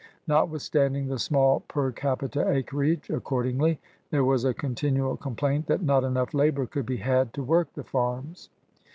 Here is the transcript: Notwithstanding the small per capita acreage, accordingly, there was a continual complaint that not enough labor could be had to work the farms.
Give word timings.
Notwithstanding 0.25 1.05
the 1.05 1.19
small 1.19 1.59
per 1.67 1.91
capita 1.91 2.49
acreage, 2.49 3.11
accordingly, 3.11 3.79
there 4.09 4.23
was 4.23 4.43
a 4.45 4.51
continual 4.51 5.15
complaint 5.15 5.67
that 5.67 5.83
not 5.83 6.03
enough 6.03 6.33
labor 6.33 6.65
could 6.65 6.87
be 6.87 6.97
had 6.97 7.33
to 7.35 7.43
work 7.43 7.71
the 7.75 7.83
farms. 7.83 8.49